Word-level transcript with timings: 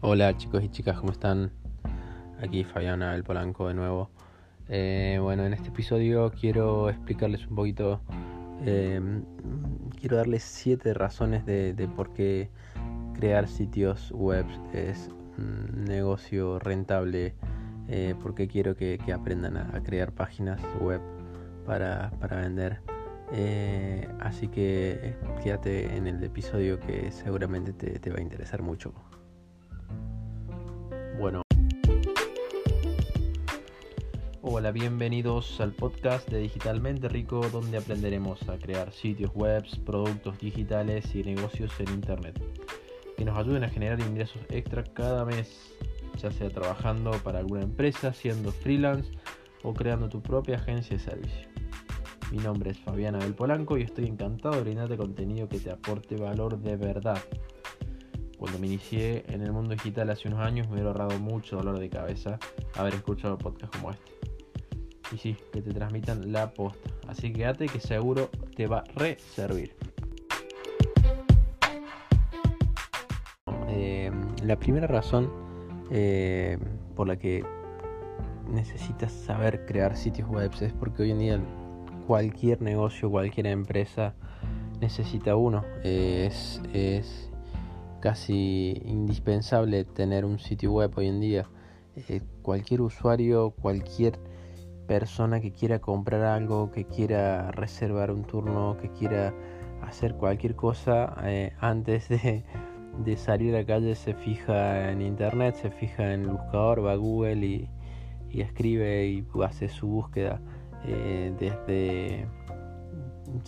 Hola 0.00 0.36
chicos 0.36 0.62
y 0.62 0.68
chicas, 0.68 0.96
¿cómo 0.96 1.10
están? 1.10 1.50
Aquí 2.40 2.62
Fabiana 2.62 3.16
el 3.16 3.24
Polanco 3.24 3.66
de 3.66 3.74
nuevo. 3.74 4.10
Eh, 4.68 5.18
bueno, 5.20 5.44
en 5.44 5.52
este 5.52 5.70
episodio 5.70 6.30
quiero 6.30 6.88
explicarles 6.88 7.44
un 7.48 7.56
poquito, 7.56 8.00
eh, 8.64 9.00
quiero 9.98 10.16
darles 10.16 10.44
siete 10.44 10.94
razones 10.94 11.44
de, 11.46 11.90
por 11.96 12.12
qué 12.12 12.48
crear 13.14 13.48
sitios 13.48 14.12
web 14.12 14.46
es 14.72 15.10
un 15.36 15.84
negocio 15.86 16.60
rentable, 16.60 17.34
eh, 17.88 18.14
porque 18.22 18.46
quiero 18.46 18.76
que, 18.76 19.00
aprendan 19.12 19.56
a, 19.56 19.82
crear 19.82 20.12
páginas 20.12 20.60
web 20.80 21.00
para, 21.66 22.12
vender. 22.30 22.82
así 24.20 24.46
que 24.46 25.16
quédate 25.42 25.96
en 25.96 26.06
el 26.06 26.22
episodio 26.22 26.78
que 26.78 27.10
seguramente 27.10 27.72
te 27.72 28.10
va 28.10 28.18
a 28.18 28.22
interesar 28.22 28.62
mucho. 28.62 28.94
Bueno. 31.18 31.42
Hola, 34.40 34.70
bienvenidos 34.70 35.60
al 35.60 35.72
podcast 35.72 36.28
de 36.28 36.38
Digitalmente 36.38 37.08
Rico, 37.08 37.40
donde 37.50 37.78
aprenderemos 37.78 38.48
a 38.48 38.56
crear 38.56 38.92
sitios 38.92 39.34
web, 39.34 39.64
productos 39.84 40.38
digitales 40.38 41.12
y 41.16 41.24
negocios 41.24 41.72
en 41.80 41.88
Internet 41.92 42.40
que 43.16 43.24
nos 43.24 43.36
ayuden 43.36 43.64
a 43.64 43.68
generar 43.68 43.98
ingresos 43.98 44.40
extra 44.48 44.84
cada 44.84 45.24
mes, 45.24 45.74
ya 46.22 46.30
sea 46.30 46.50
trabajando 46.50 47.10
para 47.24 47.40
alguna 47.40 47.62
empresa, 47.62 48.12
siendo 48.14 48.52
freelance 48.52 49.10
o 49.64 49.74
creando 49.74 50.08
tu 50.08 50.22
propia 50.22 50.54
agencia 50.54 50.96
de 50.96 51.02
servicio. 51.02 51.48
Mi 52.30 52.38
nombre 52.38 52.70
es 52.70 52.78
Fabiana 52.78 53.18
del 53.18 53.34
Polanco 53.34 53.76
y 53.76 53.82
estoy 53.82 54.06
encantado 54.06 54.54
de 54.54 54.60
brindarte 54.60 54.96
contenido 54.96 55.48
que 55.48 55.58
te 55.58 55.72
aporte 55.72 56.14
valor 56.14 56.58
de 56.60 56.76
verdad 56.76 57.18
cuando 58.38 58.58
me 58.58 58.68
inicié 58.68 59.24
en 59.28 59.42
el 59.42 59.52
mundo 59.52 59.74
digital 59.74 60.08
hace 60.10 60.28
unos 60.28 60.40
años 60.40 60.68
me 60.68 60.74
hubiera 60.74 60.90
ahorrado 60.90 61.18
mucho 61.18 61.56
dolor 61.56 61.78
de 61.78 61.90
cabeza 61.90 62.38
haber 62.76 62.94
escuchado 62.94 63.36
podcasts 63.36 63.76
como 63.76 63.90
este. 63.90 64.12
Y 65.10 65.18
sí, 65.18 65.36
que 65.52 65.60
te 65.60 65.72
transmitan 65.72 66.32
la 66.32 66.50
posta. 66.50 66.90
Así 67.08 67.32
que 67.32 67.40
quédate 67.40 67.66
que 67.66 67.80
seguro 67.80 68.30
te 68.54 68.66
va 68.66 68.78
a 68.78 68.84
reservir. 68.94 69.74
Eh, 73.68 74.12
la 74.44 74.56
primera 74.56 74.86
razón 74.86 75.30
eh, 75.90 76.58
por 76.94 77.08
la 77.08 77.16
que 77.16 77.44
necesitas 78.50 79.12
saber 79.12 79.66
crear 79.66 79.96
sitios 79.96 80.28
web 80.28 80.50
es 80.60 80.72
porque 80.74 81.02
hoy 81.02 81.10
en 81.10 81.18
día 81.18 81.40
cualquier 82.06 82.62
negocio, 82.62 83.10
cualquier 83.10 83.46
empresa 83.48 84.14
necesita 84.80 85.34
uno. 85.34 85.64
es, 85.82 86.60
es 86.72 87.27
casi 88.00 88.80
indispensable 88.84 89.84
tener 89.84 90.24
un 90.24 90.38
sitio 90.38 90.72
web 90.72 90.92
hoy 90.96 91.08
en 91.08 91.20
día. 91.20 91.50
Eh, 92.08 92.20
cualquier 92.42 92.82
usuario, 92.82 93.50
cualquier 93.50 94.18
persona 94.86 95.40
que 95.40 95.52
quiera 95.52 95.80
comprar 95.80 96.22
algo, 96.22 96.70
que 96.70 96.84
quiera 96.84 97.50
reservar 97.50 98.10
un 98.10 98.24
turno, 98.24 98.76
que 98.80 98.90
quiera 98.90 99.34
hacer 99.82 100.14
cualquier 100.14 100.56
cosa 100.56 101.14
eh, 101.24 101.52
antes 101.60 102.08
de, 102.08 102.44
salir 103.16 103.54
a 103.54 103.58
la 103.58 103.66
calle 103.66 103.94
se 103.94 104.14
fija 104.14 104.90
en 104.90 105.02
internet, 105.02 105.54
se 105.56 105.70
fija 105.70 106.12
en 106.12 106.22
el 106.22 106.28
buscador, 106.28 106.84
va 106.84 106.92
a 106.92 106.96
Google 106.96 107.46
y, 107.46 107.70
escribe 108.40 109.06
y 109.06 109.26
hace 109.42 109.68
su 109.68 109.86
búsqueda 109.86 110.40
eh, 110.84 111.32
desde 111.38 112.26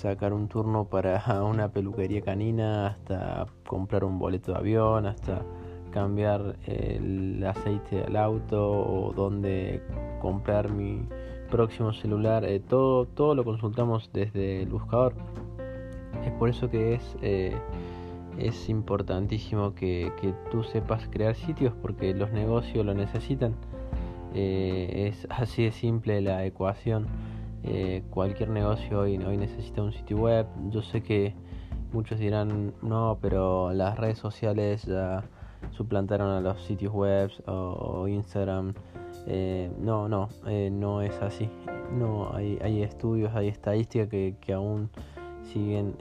sacar 0.00 0.32
un 0.32 0.48
turno 0.48 0.86
para 0.86 1.22
una 1.44 1.68
peluquería 1.68 2.22
canina, 2.22 2.88
hasta 2.88 3.46
comprar 3.66 4.04
un 4.04 4.18
boleto 4.18 4.52
de 4.52 4.58
avión, 4.58 5.06
hasta 5.06 5.42
cambiar 5.90 6.56
el 6.66 7.44
aceite 7.44 7.96
del 7.96 8.16
auto 8.16 8.70
o 8.70 9.12
dónde 9.12 9.82
comprar 10.20 10.70
mi 10.70 11.02
próximo 11.50 11.92
celular, 11.92 12.44
eh, 12.44 12.60
todo, 12.60 13.06
todo 13.06 13.34
lo 13.34 13.44
consultamos 13.44 14.10
desde 14.12 14.62
el 14.62 14.68
buscador. 14.68 15.14
Es 16.24 16.32
por 16.32 16.48
eso 16.48 16.70
que 16.70 16.94
es, 16.94 17.16
eh, 17.22 17.56
es 18.38 18.68
importantísimo 18.68 19.74
que, 19.74 20.12
que, 20.20 20.32
tú 20.50 20.62
sepas 20.62 21.08
crear 21.10 21.34
sitios 21.34 21.74
porque 21.82 22.14
los 22.14 22.30
negocios 22.32 22.86
lo 22.86 22.94
necesitan. 22.94 23.54
Eh, 24.32 25.08
es 25.08 25.26
así 25.28 25.64
de 25.64 25.72
simple 25.72 26.20
la 26.20 26.44
ecuación. 26.46 27.08
Eh, 27.62 28.02
cualquier 28.08 28.48
negocio 28.48 29.00
hoy, 29.00 29.18
hoy 29.18 29.36
necesita 29.36 29.82
un 29.82 29.92
sitio 29.92 30.16
web. 30.16 30.46
Yo 30.70 30.82
sé 30.82 31.02
que 31.02 31.34
muchos 31.92 32.18
dirán, 32.18 32.72
no, 32.82 33.18
pero 33.20 33.72
las 33.72 33.98
redes 33.98 34.18
sociales 34.18 34.84
ya 34.84 35.24
suplantaron 35.72 36.30
a 36.30 36.40
los 36.40 36.62
sitios 36.62 36.92
web 36.92 37.30
o, 37.46 38.08
Instagram. 38.08 38.74
Eh, 39.26 39.70
no, 39.78 40.08
no, 40.08 40.28
eh, 40.46 40.70
no 40.72 41.02
es 41.02 41.20
así. 41.20 41.50
No, 41.92 42.32
hay, 42.34 42.58
hay 42.62 42.82
estudios, 42.82 43.34
hay 43.34 43.48
estadísticas 43.48 44.08
que, 44.08 44.36
que 44.40 44.52
aún 44.54 44.88
siguen 45.52 45.96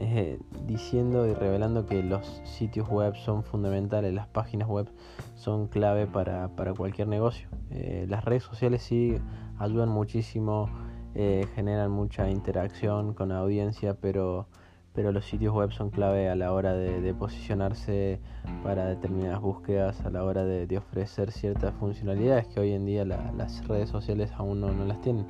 diciendo 0.68 1.26
y 1.26 1.34
revelando 1.34 1.88
que 1.88 2.03
los 2.03 2.41
sitios 2.44 2.88
web 2.88 3.16
son 3.16 3.44
fundamentales, 3.44 4.14
las 4.14 4.28
páginas 4.28 4.68
web 4.68 4.88
son 5.36 5.68
clave 5.68 6.06
para, 6.06 6.50
para 6.50 6.74
cualquier 6.74 7.08
negocio. 7.08 7.47
las 7.72 8.24
redes 8.26 8.44
sociales 8.44 8.84
sí 8.84 9.16
ayudan 9.58 9.90
muchísimo 9.90 10.70
eh, 11.16 11.47
generan 11.56 11.92
mucha 11.92 12.30
interacción 12.30 13.14
con 13.14 13.30
la 13.30 13.40
audiencia, 13.40 13.96
pero, 13.96 14.47
pero 14.94 15.12
los 15.12 15.25
sitios 15.25 15.53
web 15.53 15.72
son 15.72 15.90
clave 15.90 16.30
a 16.30 16.36
la 16.36 16.53
hora 16.53 16.74
de, 16.74 17.14
posicionarse 17.14 18.20
para 18.64 18.86
determinadas 18.86 19.42
búsquedas, 19.42 20.02
a 20.06 20.12
la 20.12 20.24
hora 20.24 20.46
de, 20.46 20.78
ofrecer 20.78 21.31
ciertas 21.31 21.74
funcionalidades 21.75 22.47
que 22.47 22.59
hoy 22.59 22.74
en 22.74 22.86
día 22.86 23.06
las 23.06 23.68
redes 23.68 23.90
sociales 23.90 24.31
aún 24.36 24.62
no, 24.62 24.72
las 24.86 25.02
tienen. 25.02 25.25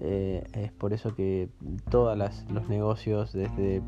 Eh, 0.00 0.44
es 0.52 0.70
por 0.70 0.92
eso 0.92 1.14
que 1.16 1.48
todos 1.90 2.16
los 2.16 2.68
negocios, 2.68 3.32
desde 3.32 3.82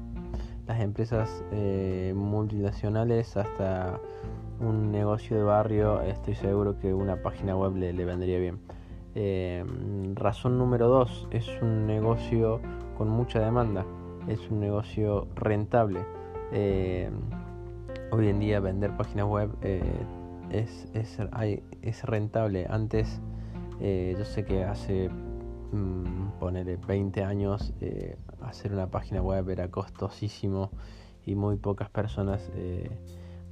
las 0.66 0.80
empresas 0.80 1.44
eh, 1.52 2.12
multinacionales 2.16 3.36
hasta 3.36 4.00
un 4.58 4.90
negocio 4.90 5.36
de 5.36 5.44
barrio, 5.44 6.00
estoy 6.02 6.34
seguro 6.34 6.78
que 6.80 6.92
una 6.92 7.22
página 7.22 7.56
web 7.56 7.76
le 7.76 8.04
vendría 8.04 8.38
bien. 8.40 8.58
Eh, 9.14 9.64
razón 10.14 10.56
número 10.58 10.88
dos, 10.88 11.26
es 11.32 11.48
un 11.62 11.86
negocio 11.86 12.60
con 12.96 13.08
mucha 13.08 13.40
demanda, 13.40 13.84
es 14.28 14.50
un 14.50 14.60
negocio 14.60 15.26
rentable. 15.34 16.04
Eh, 16.52 17.10
hoy 18.12 18.28
en 18.28 18.38
día 18.38 18.60
vender 18.60 18.96
páginas 18.96 19.26
web 19.26 19.50
eh, 19.62 19.82
es, 20.50 20.88
es, 20.94 22.04
rentable. 22.04 22.66
Antes, 22.68 23.20
yo 23.80 24.24
sé 24.24 24.44
que 24.44 24.64
hace, 24.64 25.08
mm, 25.08 26.38
ponerle 26.38 26.76
20 26.76 27.24
años, 27.24 27.72
hacer 28.42 28.72
una 28.72 28.88
página 28.88 29.22
web 29.22 29.48
era 29.48 29.68
costosísimo 29.68 30.70
y 31.26 31.34
muy 31.34 31.56
pocas 31.56 31.88
personas 31.90 32.50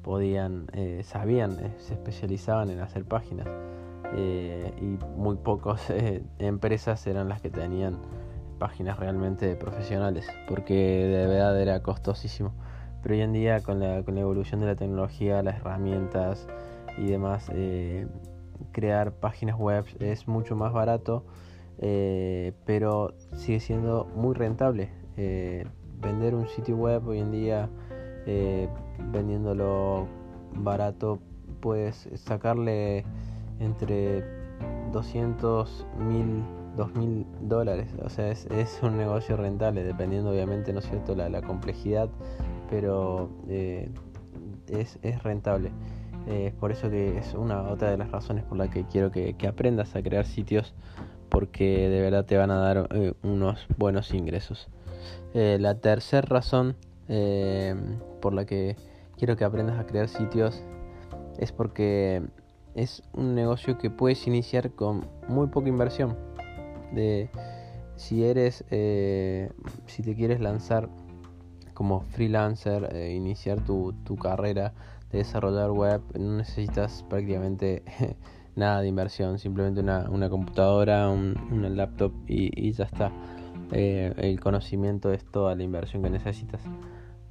podían, 0.03 0.67
sabían, 1.03 1.57
se 1.79 1.95
especializaban 1.95 2.71
en 2.71 2.81
hacer 2.81 3.05
páginas. 3.05 3.49
Eh, 4.15 4.73
y 4.81 5.19
muy 5.19 5.37
pocas 5.37 5.91
eh, 5.91 6.23
empresas 6.39 7.07
eran 7.07 7.29
las 7.29 7.41
que 7.41 7.51
tenían 7.51 7.99
páginas 8.59 8.99
realmente 8.99 9.55
profesionales 9.55 10.27
porque 10.49 10.75
de 10.75 11.27
verdad 11.27 11.61
era 11.61 11.83
costosísimo. 11.83 12.53
Pero 13.03 13.15
hoy 13.15 13.21
en 13.21 13.33
día 13.33 13.61
con 13.61 13.81
la, 13.81 14.03
con 14.03 14.15
la 14.15 14.23
evolución 14.23 14.61
de 14.61 14.67
la 14.67 14.77
tecnología 14.77 15.43
las 15.43 15.57
herramientas 15.57 16.49
y 16.97 17.07
demás 17.07 17.51
eh, 17.55 18.09
crear 18.73 19.13
páginas 19.13 19.57
web 19.57 19.85
es 20.01 20.27
mucho 20.27 20.57
más 20.57 20.73
barato 20.73 21.25
pero 21.79 23.15
sigue 23.35 23.61
siendo 23.61 24.09
muy 24.17 24.35
rentable 24.35 24.91
vender 26.01 26.35
un 26.35 26.49
sitio 26.49 26.75
web 26.75 27.07
hoy 27.07 27.21
en 27.21 27.31
día 27.31 27.69
vendiéndolo 29.13 30.09
barato 30.57 31.21
puedes 31.61 32.09
sacarle 32.17 33.05
entre 33.61 34.25
200 34.93 35.87
mil, 35.99 36.43
2 36.77 36.95
mil 36.95 37.27
dólares. 37.41 37.89
O 38.05 38.09
sea, 38.09 38.31
es, 38.31 38.49
un 38.83 38.97
negocio 38.97 39.37
rentable, 39.37 39.85
dependiendo 39.85 40.31
obviamente, 40.31 40.73
¿no 40.73 40.81
es 40.81 40.89
cierto?, 40.89 41.15
la, 41.15 41.43
complejidad, 41.43 42.09
pero 42.71 43.31
eh, 43.49 43.91
es, 44.69 44.99
rentable. 45.23 45.71
Eh, 46.27 46.49
es 46.49 46.55
por 46.55 46.73
eso 46.73 46.91
que 46.91 47.19
es 47.19 47.35
una 47.35 47.63
otra 47.63 47.91
de 47.91 47.97
las 47.97 48.11
razones 48.11 48.45
por 48.45 48.59
la 48.59 48.69
que 48.69 48.85
quiero 48.85 49.11
que, 49.11 49.35
aprendas 49.47 49.95
a 49.97 50.03
crear 50.03 50.27
sitios, 50.27 50.75
porque 51.29 51.89
de 51.89 52.01
verdad 52.01 52.25
te 52.25 52.37
van 52.37 52.51
a 52.51 52.59
dar 52.59 52.89
eh, 52.93 53.15
unos 53.23 53.67
buenos 53.77 54.13
ingresos. 54.15 54.69
la 55.35 55.75
tercera 55.77 56.23
razón 56.23 56.77
por 58.21 58.35
la 58.35 58.45
que 58.45 58.77
quiero 59.17 59.37
que 59.37 59.45
aprendas 59.45 59.79
a 59.79 59.87
crear 59.87 60.09
sitios 60.09 60.63
es 61.39 61.53
porque 61.53 62.23
es 62.79 63.03
un 63.13 63.35
negocio 63.35 63.77
que 63.77 63.91
puedes 63.91 64.27
iniciar 64.29 64.71
con 64.71 65.05
muy 65.27 65.49
poca 65.49 65.69
inversión. 65.69 66.17
De, 66.93 67.29
si 67.97 68.25
eres, 68.25 68.65
eh, 68.71 69.51
si 69.87 70.03
te 70.03 70.15
quieres 70.15 70.41
lanzar 70.41 70.89
como 71.75 72.03
freelancer, 72.03 72.89
eh, 72.95 73.15
iniciar 73.15 73.65
tu, 73.65 73.95
tu 74.05 74.17
carrera 74.17 74.75
de 75.11 75.19
desarrollar 75.19 75.73
web, 75.73 76.03
no 76.17 76.37
necesitas 76.37 77.05
prácticamente 77.09 77.83
nada 78.57 78.81
de 78.81 78.89
inversión, 78.89 79.41
simplemente 79.41 79.81
una, 79.81 80.09
una 80.09 80.31
computadora, 80.31 81.09
un, 81.09 81.37
una 81.51 81.69
laptop 81.69 82.13
y, 82.29 82.71
ya 82.73 82.85
está. 82.85 83.11
Eh, 83.73 84.15
el 84.19 84.39
conocimiento 84.39 85.13
es 85.13 85.25
toda 85.25 85.57
la 85.57 85.65
inversión 85.65 86.03
que 86.03 86.11
necesitas. 86.11 86.63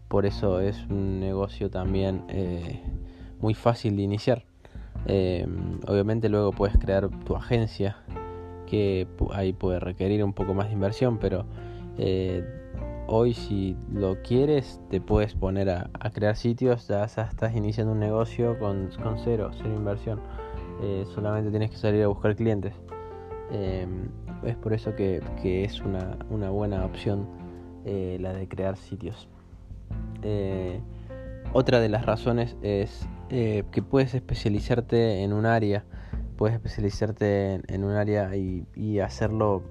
Por 0.09 0.25
eso 0.25 0.59
es 0.59 0.85
un 0.89 1.19
negocio 1.19 1.69
también 1.69 2.23
muy 3.41 3.53
fácil 3.53 3.97
de 3.97 4.03
iniciar. 4.03 4.45
Obviamente 5.87 6.29
luego 6.29 6.51
puedes 6.51 6.77
crear 6.77 7.09
tu 7.25 7.35
agencia, 7.35 7.97
que 8.65 9.07
ahí 9.31 9.53
puede 9.53 9.79
requerir 9.79 10.23
un 10.23 10.33
poco 10.33 10.53
más 10.53 10.67
de 10.67 10.73
inversión, 10.73 11.17
pero 11.17 11.45
hoy 13.07 13.33
si 13.33 13.75
lo 13.91 14.21
quieres 14.21 14.79
te 14.89 15.01
puedes 15.01 15.33
poner 15.33 15.69
a, 15.69 15.89
crear 16.13 16.35
sitios, 16.35 16.87
ya, 16.87 17.05
estás 17.05 17.55
iniciando 17.55 17.93
un 17.93 17.99
negocio 17.99 18.59
con, 18.59 18.89
cero, 19.23 19.51
cero 19.53 19.73
inversión. 19.75 20.19
Eh, 20.81 21.05
solamente 21.15 21.49
tienes 21.49 21.71
que 21.71 21.77
salir 21.77 22.03
a 22.03 22.07
buscar 22.07 22.35
clientes. 22.35 22.73
Em, 23.51 24.09
es 24.43 24.55
por 24.57 24.73
eso 24.73 24.93
que, 24.95 25.21
es 25.63 25.81
una, 25.81 26.49
buena 26.51 26.85
opción 26.85 27.27
eh, 27.85 28.17
la 28.19 28.33
de 28.33 28.47
crear 28.47 28.77
sitios. 28.77 29.27
Eh, 30.21 30.79
otra 31.53 31.79
de 31.79 31.89
las 31.89 32.05
razones 32.05 32.57
es 32.61 33.07
que 33.29 33.83
puedes 33.89 34.13
especializarte 34.13 35.23
en 35.23 35.33
un 35.33 35.45
área, 35.45 35.83
puedes 36.37 36.55
especializarte 36.55 37.61
en, 37.67 37.83
un 37.83 37.91
área 37.91 38.35
y, 38.35 38.99
hacerlo 38.99 39.63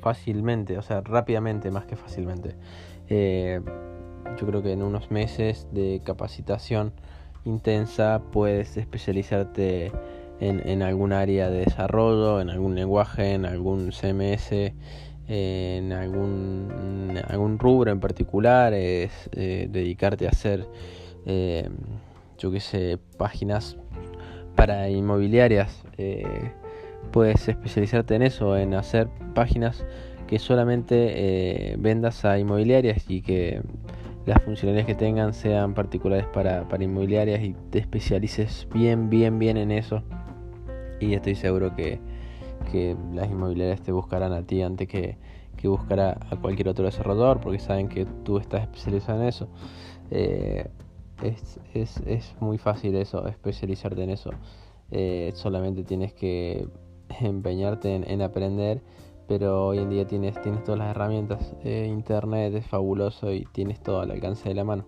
fácilmente, 0.00 0.78
o 0.78 0.82
sea, 0.82 1.00
rápidamente 1.00 1.70
más 1.70 1.86
que 1.86 1.96
fácilmente. 1.96 2.56
Eh, 3.08 3.60
yo 4.38 4.46
creo 4.46 4.62
que 4.62 4.72
en 4.72 4.82
unos 4.82 5.10
meses 5.10 5.66
de 5.72 6.00
capacitación 6.04 6.92
intensa 7.44 8.22
puedes 8.32 8.76
especializarte 8.76 9.92
en, 10.40 10.82
algún 10.82 11.12
área 11.12 11.50
de 11.50 11.60
desarrollo, 11.60 12.40
en 12.40 12.50
algún 12.50 12.74
lenguaje, 12.74 13.34
en 13.34 13.44
algún 13.44 13.92
CMS, 13.92 14.72
en 15.28 15.92
algún, 15.92 17.20
algún 17.28 17.58
rubro 17.58 17.90
en 17.90 18.00
particular, 18.00 18.72
es 18.72 19.28
eh, 19.32 19.68
dedicarte 19.70 20.26
a 20.26 20.30
hacer, 20.30 20.66
eh, 21.26 21.68
yo 22.40 22.50
qué 22.50 22.58
sé, 22.58 22.98
páginas 23.16 23.76
para 24.56 24.90
inmobiliarias 24.90 25.84
puedes 27.12 27.48
especializarte 27.48 28.14
en 28.14 28.22
eso, 28.22 28.56
en 28.56 28.74
hacer 28.74 29.08
páginas 29.34 29.84
que 30.26 30.38
solamente 30.38 31.72
eh, 31.72 31.76
vendas 31.78 32.24
a 32.24 32.38
inmobiliarias 32.38 33.04
y 33.08 33.22
que 33.22 33.62
las 34.26 34.42
funcionalidades 34.42 34.86
que 34.86 34.94
tengan 34.94 35.34
sean 35.34 35.74
particulares 35.74 36.26
para, 36.26 36.64
inmobiliarias 36.78 37.42
y 37.42 37.54
te 37.70 37.78
especialices 37.78 38.68
bien, 38.72 39.10
bien, 39.10 39.38
bien 39.38 39.56
en 39.56 39.72
eso. 39.72 40.02
Y 41.00 41.14
estoy 41.14 41.34
seguro 41.34 41.74
que, 41.74 41.98
las 43.14 43.28
inmobiliarias 43.28 43.80
te 43.80 43.90
buscarán 43.90 44.32
a 44.32 44.42
ti 44.42 44.62
antes 44.62 44.86
que, 44.86 45.16
que 45.56 45.66
buscar 45.66 45.98
a, 45.98 46.36
cualquier 46.40 46.68
otro 46.68 46.84
desarrollador 46.84 47.40
porque 47.40 47.58
saben 47.58 47.88
que 47.88 48.06
tú 48.24 48.38
estás 48.38 48.62
especializado 48.62 49.22
en 49.22 49.28
eso. 49.28 49.48
Eh, 50.12 50.68
es, 51.22 52.34
muy 52.40 52.58
fácil 52.58 52.94
eso, 52.96 53.26
especializarte 53.26 54.02
en 54.02 54.10
eso. 54.10 54.30
Eh, 54.90 55.32
solamente 55.34 55.84
tienes 55.84 56.12
que 56.12 56.68
empeñarte 57.20 57.94
en, 57.94 58.22
aprender, 58.22 58.82
pero 59.28 59.68
hoy 59.68 59.78
en 59.78 59.90
día 59.90 60.06
tienes, 60.06 60.40
tienes 60.42 60.64
todas 60.64 60.78
las 60.78 60.90
herramientas. 60.90 61.54
Eh, 61.64 61.88
internet 61.90 62.54
es 62.54 62.66
fabuloso 62.66 63.32
y 63.32 63.44
tienes 63.52 63.80
todo 63.80 64.00
al 64.00 64.10
alcance 64.10 64.48
de 64.48 64.54
la 64.54 64.64
mano. 64.64 64.84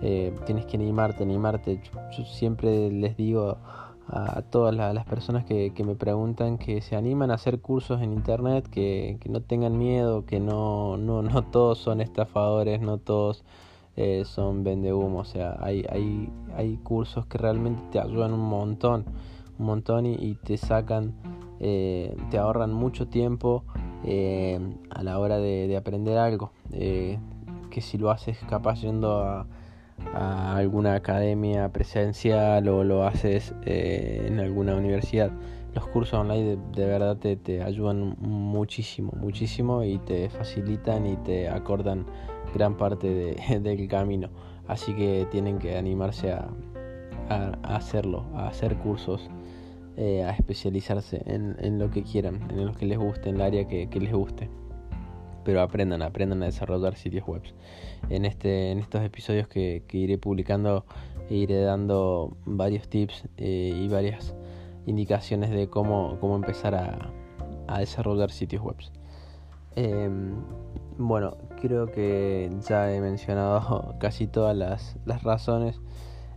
Eh, 0.00 0.32
tienes 0.46 0.64
que 0.66 0.76
animarte, 0.76 1.24
animarte. 1.24 1.80
Yo, 2.16 2.24
siempre 2.24 2.90
les 2.90 3.16
digo 3.16 3.58
a, 4.06 4.42
todas 4.50 4.74
las, 4.74 5.04
personas 5.04 5.44
que, 5.44 5.72
me 5.84 5.94
preguntan 5.94 6.56
que 6.56 6.80
se 6.80 6.96
animan 6.96 7.30
a 7.30 7.34
hacer 7.34 7.60
cursos 7.60 8.00
en 8.00 8.12
internet, 8.12 8.66
que, 8.70 9.18
no 9.28 9.42
tengan 9.42 9.76
miedo, 9.76 10.24
que 10.24 10.40
no, 10.40 10.96
no, 10.96 11.22
no 11.22 11.42
todos 11.44 11.78
son 11.78 12.00
estafadores, 12.00 12.80
no 12.80 12.98
todos 12.98 13.44
eh, 14.00 14.24
son 14.24 14.62
vende 14.62 14.92
humo. 14.92 15.18
O 15.18 15.24
sea, 15.24 15.56
hay, 15.58 15.84
hay, 15.90 16.30
hay 16.56 16.76
cursos 16.76 17.26
que 17.26 17.36
realmente 17.36 17.82
te 17.90 17.98
ayudan 17.98 18.32
un 18.32 18.48
montón, 18.48 19.04
un 19.58 19.66
montón 19.66 20.06
y 20.06 20.36
te 20.36 20.56
sacan 20.56 21.14
eh, 21.58 22.16
te 22.30 22.38
ahorran 22.38 22.72
mucho 22.72 23.08
tiempo 23.08 23.64
eh, 24.04 24.60
a 24.90 25.02
la 25.02 25.18
hora 25.18 25.38
de, 25.38 25.76
aprender 25.76 26.16
algo. 26.16 26.52
Que 26.70 27.80
si 27.80 27.98
lo 27.98 28.12
haces 28.12 28.38
capaz 28.48 28.82
yendo 28.82 29.20
a, 29.20 29.46
alguna 30.54 30.94
academia 30.94 31.68
presencial 31.72 32.68
o 32.68 32.84
lo 32.84 33.04
haces 33.04 33.52
en 33.64 34.38
alguna 34.38 34.76
universidad, 34.76 35.32
los 35.74 35.88
cursos 35.88 36.20
online 36.20 36.56
de, 36.72 36.86
verdad 36.86 37.16
te, 37.16 37.62
ayudan 37.64 38.16
muchísimo, 38.20 39.12
muchísimo 39.16 39.82
y 39.82 39.98
te 39.98 40.30
facilitan 40.30 41.04
y 41.04 41.16
te 41.16 41.48
acordan 41.48 42.06
gran 42.54 42.76
parte 42.76 43.36
del 43.60 43.88
camino. 43.88 44.30
Así 44.66 44.94
que 44.94 45.26
tienen 45.30 45.58
que 45.58 45.76
animarse 45.76 46.32
a 46.32 46.48
hacerlo, 47.62 48.24
a 48.34 48.48
hacer 48.48 48.76
cursos 48.76 49.28
eh, 50.00 50.22
a 50.22 50.30
especializarse 50.30 51.20
en, 51.26 51.80
lo 51.80 51.90
que 51.90 52.04
quieran, 52.04 52.48
en 52.52 52.66
lo 52.66 52.72
que 52.72 52.86
les 52.86 52.96
guste, 52.96 53.30
en 53.30 53.34
el 53.34 53.42
área 53.42 53.66
que, 53.66 53.88
les 53.92 54.12
guste. 54.12 54.48
Pero 55.44 55.60
aprendan, 55.60 56.02
aprendan 56.02 56.40
a 56.44 56.46
desarrollar 56.46 56.94
sitios 56.94 57.26
web. 57.26 57.42
En, 58.08 58.24
este, 58.24 58.70
en 58.70 58.78
estos 58.78 59.02
episodios 59.02 59.48
que, 59.48 59.82
iré 59.90 60.16
publicando, 60.16 60.84
iré 61.28 61.62
dando 61.62 62.36
varios 62.46 62.88
tips 62.88 63.24
eh, 63.38 63.72
y 63.74 63.88
varias 63.88 64.36
indicaciones 64.86 65.50
de 65.50 65.68
cómo, 65.68 66.16
cómo 66.20 66.36
empezar 66.36 66.76
a, 66.76 67.10
desarrollar 67.80 68.30
sitios 68.30 68.62
web. 68.62 68.76
Em, 69.74 70.36
bueno, 70.96 71.36
creo 71.60 71.86
que 71.86 72.50
ya 72.68 72.92
he 72.92 73.00
mencionado 73.00 73.96
casi 74.00 74.26
todas 74.26 74.56
las, 74.56 74.96
las 75.04 75.22
razones 75.22 75.80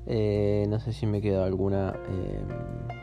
eh, 0.07 0.65
no 0.67 0.79
sé 0.79 0.93
si 0.93 1.05
me 1.05 1.21
quedó 1.21 1.43
alguna, 1.43 1.93
eh, 2.09 2.41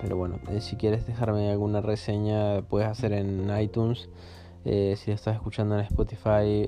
pero 0.02 0.16
bueno, 0.16 0.40
eh, 0.50 0.60
si 0.60 0.76
quieres 0.76 1.06
dejarme 1.06 1.50
alguna 1.50 1.80
reseña, 1.80 2.62
puedes 2.62 2.88
hacer 2.88 3.12
en 3.12 3.48
iTunes. 3.60 4.08
si 4.64 5.10
estás 5.10 5.36
escuchando 5.36 5.78
en 5.78 5.82
Spotify, 5.82 6.66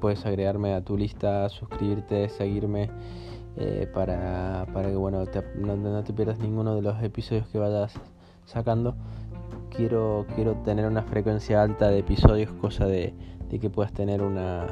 puedes 0.00 0.26
agregarme 0.26 0.74
a 0.74 0.82
tu 0.82 0.96
lista, 0.96 1.48
suscribirte, 1.48 2.28
seguirme 2.28 2.90
para, 3.94 4.66
para 4.72 4.88
que 4.88 4.96
bueno, 4.96 5.24
no, 5.56 6.04
te 6.04 6.12
pierdas 6.12 6.38
ninguno 6.40 6.74
de 6.74 6.82
los 6.82 7.00
episodios 7.02 7.46
que 7.48 7.58
vayas 7.58 7.94
sacando. 8.44 8.96
Quiero, 9.78 10.26
quiero 10.34 10.56
tener 10.64 10.86
una 10.86 11.04
frecuencia 11.04 11.62
alta 11.62 11.88
de 11.88 12.00
episodios, 12.00 12.50
cosa 12.54 12.86
de, 12.86 13.14
que 13.48 13.70
puedas 13.70 13.92
tener 13.92 14.22
una, 14.22 14.66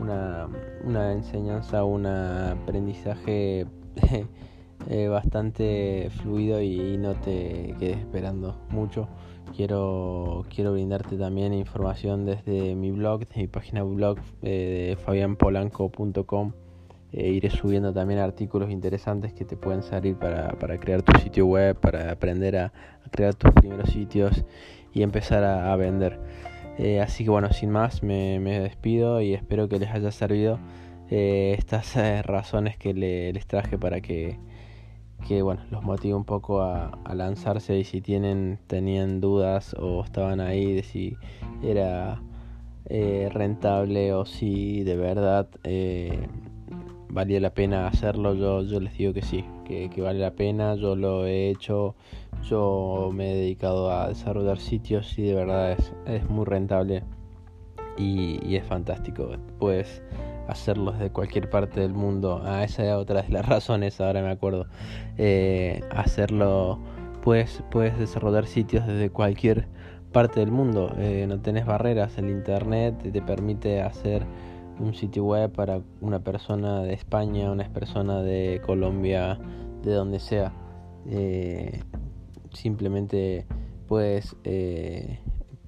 una, 0.00 0.48
una 0.84 1.12
enseñanza, 1.12 1.84
un 1.84 2.06
aprendizaje 2.06 3.66
eh, 4.88 5.08
bastante 5.08 6.08
fluido 6.22 6.62
y, 6.62 6.96
no 6.96 7.12
te 7.12 7.74
quedes 7.78 7.98
esperando 7.98 8.58
mucho. 8.70 9.06
Quiero, 9.54 10.46
quiero 10.48 10.72
brindarte 10.72 11.18
también 11.18 11.52
información 11.52 12.24
desde 12.24 12.74
mi 12.74 12.92
blog, 12.92 13.28
de 13.28 13.42
mi 13.42 13.48
página 13.48 13.82
blog 13.82 14.16
eh, 14.40 14.86
de 14.88 14.96
fabianpolanco.com. 14.96 16.52
Eh, 17.12 17.30
iré 17.30 17.50
subiendo 17.50 17.92
también 17.92 18.20
artículos 18.20 18.70
interesantes 18.70 19.32
que 19.32 19.44
te 19.44 19.56
pueden 19.56 19.82
servir 19.82 20.16
para, 20.16 20.78
crear 20.78 21.02
tu 21.02 21.18
sitio 21.20 21.46
web, 21.46 21.78
para 21.78 22.10
aprender 22.10 22.56
a, 22.56 22.72
crear 23.10 23.34
tus 23.34 23.52
primeros 23.52 23.90
sitios 23.90 24.44
y 24.92 25.02
empezar 25.02 25.44
a, 25.44 25.74
vender. 25.76 26.18
así 27.02 27.24
que 27.24 27.30
bueno, 27.30 27.52
sin 27.52 27.70
más, 27.70 28.02
me 28.02 28.60
despido 28.60 29.20
y 29.20 29.34
espero 29.34 29.68
que 29.68 29.78
les 29.78 29.90
haya 29.90 30.10
servido 30.10 30.58
eh, 31.08 31.54
estas 31.56 31.96
eh, 31.96 32.22
razones 32.22 32.76
que 32.76 32.92
les 32.92 33.46
traje 33.46 33.78
para 33.78 34.00
que, 34.00 34.38
que 35.28 35.40
bueno, 35.40 35.62
los 35.70 35.84
motive 35.84 36.14
un 36.14 36.24
poco 36.24 36.62
a, 36.62 36.98
lanzarse 37.14 37.78
y 37.78 37.84
si 37.84 38.00
tienen, 38.00 38.58
tenían 38.66 39.20
dudas 39.20 39.74
o 39.78 40.02
estaban 40.02 40.40
ahí 40.40 40.74
de 40.74 40.82
si 40.82 41.16
era 41.62 42.20
eh, 42.86 43.28
rentable 43.32 44.12
o 44.14 44.24
si 44.24 44.82
de 44.82 44.96
verdad 44.96 45.48
valía 47.08 47.40
la 47.40 47.54
pena 47.54 47.86
hacerlo, 47.86 48.34
yo, 48.34 48.62
yo 48.62 48.80
les 48.80 48.96
digo 48.96 49.12
que 49.12 49.22
sí, 49.22 49.44
que, 49.64 49.90
vale 49.98 50.18
la 50.18 50.32
pena, 50.32 50.74
yo 50.74 50.96
lo 50.96 51.26
he 51.26 51.50
hecho, 51.50 51.94
yo 52.42 53.10
me 53.12 53.32
he 53.32 53.34
dedicado 53.36 53.90
a 53.90 54.08
desarrollar 54.08 54.58
sitios 54.58 55.18
y 55.18 55.22
de 55.22 55.34
verdad 55.34 55.72
es, 55.72 55.92
es 56.06 56.28
muy 56.28 56.44
rentable 56.44 57.02
y, 57.98 58.56
es 58.56 58.64
fantástico. 58.64 59.30
Pues 59.58 60.02
hacerlo 60.48 60.92
desde 60.92 61.10
cualquier 61.10 61.50
parte 61.50 61.80
del 61.80 61.94
mundo. 61.94 62.40
Ah, 62.44 62.64
esa 62.64 62.84
es 62.84 62.92
otra 62.92 63.22
de 63.22 63.28
las 63.30 63.46
razones, 63.48 64.00
ahora 64.00 64.22
me 64.22 64.30
acuerdo. 64.30 64.66
Eh, 65.18 65.82
hacerlo, 65.90 66.78
puedes, 67.22 67.62
puedes 67.70 67.98
desarrollar 67.98 68.46
sitios 68.46 68.86
desde 68.86 69.10
cualquier 69.10 69.68
parte 70.12 70.40
del 70.40 70.50
mundo. 70.50 70.94
Eh, 70.98 71.26
no 71.28 71.40
tenés 71.40 71.66
barreras, 71.66 72.16
el 72.18 72.30
internet 72.30 72.94
te 73.12 73.22
permite 73.22 73.82
hacer 73.82 74.24
un 74.78 74.94
sitio 74.94 75.24
web 75.24 75.52
para 75.52 75.80
una 76.00 76.20
persona 76.20 76.82
de 76.82 76.92
España, 76.92 77.50
una 77.50 77.68
persona 77.72 78.22
de 78.22 78.60
Colombia, 78.64 79.38
de 79.82 79.92
donde 79.92 80.20
sea. 80.20 80.52
Eh, 81.08 81.82
simplemente 82.52 83.46
puedes 83.86 84.36
eh, 84.44 85.20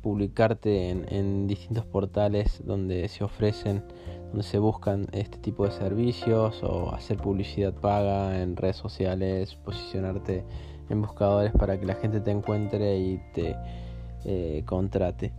publicarte 0.03 0.91
en, 0.91 1.47
distintos 1.47 1.85
portales 1.85 2.63
donde 2.65 3.09
se 3.09 3.25
ofrecen, 3.25 3.85
donde 4.29 4.43
se 4.43 4.59
buscan 4.59 5.07
este 5.13 5.39
tipo 5.39 5.65
de 5.65 5.73
servicios 5.73 6.63
o 6.63 6.95
hacer 6.95 7.19
publicidad 7.19 7.75
paga 7.75 8.41
en 8.43 8.57
redes 8.57 8.77
sociales, 8.77 9.55
posicionarte 9.57 10.45
en 10.89 11.03
buscadores 11.03 11.53
para 11.53 11.79
que 11.79 11.87
la 11.87 11.95
gente 11.95 12.21
te 12.21 12.31
encuentre 12.31 12.99
y 12.99 13.21
te 13.35 13.57
eh, 14.25 14.63
contrate. 14.67 15.33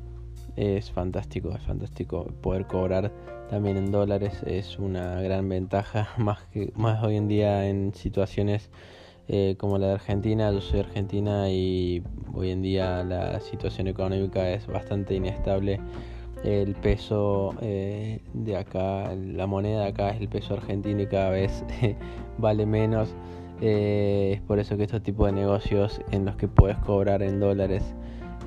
Es 0.55 0.91
fantástico, 0.91 1.51
es 1.51 1.61
fantástico 1.63 2.25
poder 2.41 2.67
cobrar 2.67 3.11
también 3.49 3.77
en 3.77 3.91
dólares 3.91 4.43
es 4.45 4.77
una 4.77 5.21
gran 5.21 5.49
ventaja 5.49 6.09
más 6.17 6.43
que 6.53 6.71
más 6.75 7.03
hoy 7.03 7.17
en 7.17 7.27
día 7.27 7.67
en 7.67 7.93
situaciones 7.93 8.69
eh, 9.27 9.55
como 9.57 9.77
la 9.77 9.87
de 9.87 9.93
Argentina. 9.93 10.51
Yo 10.51 10.61
soy 10.61 10.81
argentina 10.81 11.49
y 11.49 12.03
hoy 12.33 12.51
en 12.51 12.61
día 12.61 13.03
la 13.03 13.39
situación 13.39 13.87
económica 13.87 14.49
es 14.49 14.67
bastante 14.67 15.15
inestable. 15.15 15.79
El 16.43 16.73
peso 16.75 17.53
eh, 17.61 18.21
de 18.33 18.55
acá, 18.55 19.13
la 19.15 19.45
moneda 19.45 19.81
de 19.83 19.87
acá 19.89 20.09
es 20.11 20.21
el 20.21 20.29
peso 20.29 20.53
argentino 20.53 21.01
y 21.01 21.07
cada 21.07 21.31
vez 21.31 21.63
vale 22.37 22.65
menos. 22.65 23.13
Eh, 23.61 24.33
es 24.35 24.41
por 24.41 24.59
eso 24.59 24.77
que 24.77 24.83
estos 24.83 25.03
tipos 25.03 25.25
de 25.27 25.33
negocios 25.33 25.99
en 26.11 26.23
los 26.25 26.35
que 26.37 26.47
puedes 26.47 26.77
cobrar 26.77 27.21
en 27.21 27.39
dólares 27.39 27.83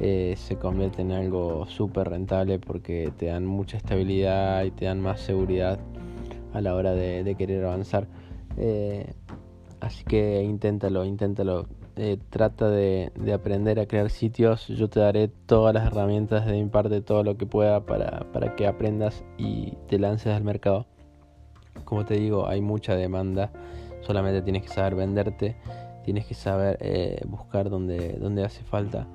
se 0.02 0.56
convierten 0.60 1.12
en 1.12 1.16
algo 1.16 1.66
súper 1.66 2.10
rentable 2.10 2.58
porque 2.58 3.12
te 3.16 3.26
dan 3.26 3.46
mucha 3.46 3.76
estabilidad 3.76 4.64
y 4.64 4.72
te 4.72 4.86
dan 4.86 5.00
más 5.00 5.20
seguridad 5.20 5.78
a 6.52 6.60
la 6.60 6.74
hora 6.74 6.92
de, 6.92 7.34
querer 7.36 7.64
avanzar. 7.64 8.08
Así 9.82 10.04
que 10.04 10.40
inténtalo, 10.44 11.04
inténtalo. 11.04 11.66
Eh, 11.96 12.16
trata 12.30 12.70
de, 12.70 13.10
aprender 13.34 13.80
a 13.80 13.86
crear 13.86 14.10
sitios. 14.10 14.68
Yo 14.68 14.88
te 14.88 15.00
daré 15.00 15.26
todas 15.26 15.74
las 15.74 15.86
herramientas 15.86 16.46
de 16.46 16.52
mi 16.52 16.68
parte, 16.68 17.00
todo 17.00 17.24
lo 17.24 17.36
que 17.36 17.46
pueda 17.46 17.84
para, 17.84 18.32
para 18.32 18.54
que 18.54 18.68
aprendas 18.68 19.24
y 19.38 19.72
te 19.88 19.98
lances 19.98 20.32
al 20.34 20.44
mercado. 20.44 20.86
Como 21.84 22.04
te 22.04 22.14
digo, 22.14 22.46
hay 22.46 22.60
mucha 22.60 22.94
demanda. 22.94 23.50
Solamente 24.02 24.40
tienes 24.40 24.62
que 24.62 24.68
saber 24.68 24.94
venderte, 24.94 25.56
tienes 26.04 26.26
que 26.26 26.34
saber 26.34 26.78
eh, 26.80 27.20
buscar 27.26 27.68
donde, 27.68 28.12
donde 28.12 28.44
hace 28.44 28.62
falta. 28.62 29.08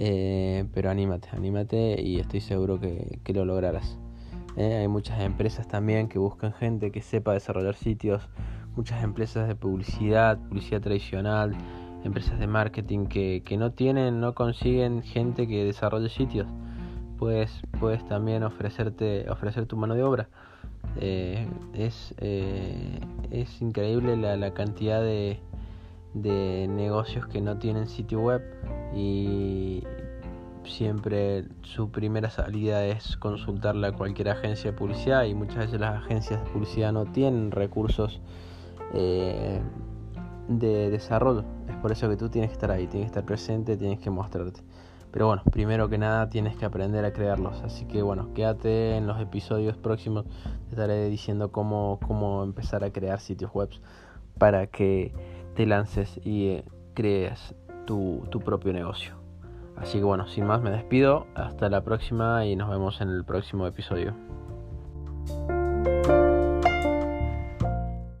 Eh, 0.00 0.64
pero 0.72 0.90
anímate, 0.90 1.28
anímate 1.32 2.00
y 2.00 2.20
estoy 2.20 2.40
seguro 2.40 2.78
que, 2.78 3.20
lo 3.34 3.44
lograrás. 3.44 3.98
hay 4.56 4.86
muchas 4.86 5.20
empresas 5.20 5.66
también 5.66 6.08
que 6.08 6.20
buscan 6.20 6.52
gente 6.52 6.92
que 6.92 7.02
sepa 7.02 7.32
desarrollar 7.32 7.74
sitios 7.74 8.28
muchas 8.78 9.02
empresas 9.02 9.48
de 9.48 9.56
publicidad, 9.56 10.38
publicidad 10.38 10.80
tradicional, 10.80 11.52
empresas 12.04 12.38
de 12.38 12.46
marketing 12.46 13.06
que, 13.06 13.56
no 13.58 13.72
tienen, 13.72 14.20
no 14.20 14.34
consiguen 14.34 15.02
gente 15.02 15.48
que 15.48 15.64
desarrolle 15.64 16.08
sitios. 16.08 16.46
Pues 17.18 17.60
puedes 17.80 18.06
también 18.06 18.44
ofrecerte, 18.44 19.28
ofrecer 19.28 19.66
tu 19.66 19.76
mano 19.76 19.96
de 19.96 20.04
obra. 20.04 20.28
Eh, 21.00 21.48
es, 21.74 22.14
eh, 22.18 23.00
es 23.32 23.60
increíble 23.60 24.16
la 24.16 24.54
cantidad 24.54 25.02
de, 25.02 25.40
de 26.14 26.66
negocios 26.68 27.26
que 27.26 27.40
no 27.40 27.58
tienen 27.58 27.86
sitio 27.88 28.20
web 28.20 28.42
y 28.94 29.84
siempre 30.64 31.44
su 31.62 31.90
primera 31.90 32.30
salida 32.30 32.84
es 32.84 33.16
consultarle 33.16 33.88
a 33.88 33.92
cualquier 33.92 34.30
agencia 34.30 34.70
de 34.70 34.76
publicidad 34.76 35.24
y 35.24 35.34
muchas 35.34 35.56
veces 35.56 35.80
las 35.80 36.04
agencias 36.04 36.44
de 36.44 36.50
publicidad 36.50 36.92
no 36.92 37.06
tienen 37.06 37.50
recursos 37.50 38.20
eh, 38.94 39.60
de 40.48 40.90
desarrollo. 40.90 41.44
Es 41.68 41.76
por 41.76 41.92
eso 41.92 42.08
que 42.08 42.16
tú 42.16 42.28
tienes 42.28 42.50
que 42.50 42.54
estar 42.54 42.70
ahí, 42.70 42.86
tienes 42.86 43.06
que 43.06 43.18
estar 43.18 43.24
presente, 43.24 43.76
tienes 43.76 44.00
que 44.00 44.10
mostrarte. 44.10 44.60
Pero 45.10 45.26
bueno, 45.26 45.42
primero 45.50 45.88
que 45.88 45.96
nada 45.96 46.28
tienes 46.28 46.56
que 46.56 46.66
aprender 46.66 47.04
a 47.04 47.12
crearlos. 47.12 47.62
Así 47.62 47.86
que 47.86 48.02
bueno, 48.02 48.32
quédate 48.34 48.96
en 48.96 49.06
los 49.06 49.20
episodios 49.20 49.76
próximos. 49.76 50.26
Te 50.66 50.70
estaré 50.70 51.08
diciendo 51.08 51.50
cómo, 51.50 51.98
cómo 52.06 52.42
empezar 52.42 52.84
a 52.84 52.92
crear 52.92 53.20
sitios 53.20 53.52
web 53.52 53.70
para 54.38 54.66
que 54.66 55.12
te 55.58 55.66
lances 55.66 56.20
y 56.24 56.50
eh, 56.50 56.64
crees 56.94 57.52
tu, 57.84 58.22
tu 58.30 58.38
propio 58.38 58.72
negocio. 58.72 59.14
Así 59.76 59.98
que 59.98 60.04
bueno, 60.04 60.28
sin 60.28 60.46
más 60.46 60.62
me 60.62 60.70
despido, 60.70 61.26
hasta 61.34 61.68
la 61.68 61.82
próxima 61.82 62.46
y 62.46 62.54
nos 62.54 62.70
vemos 62.70 63.00
en 63.00 63.08
el 63.08 63.24
próximo 63.24 63.66
episodio. 63.66 64.14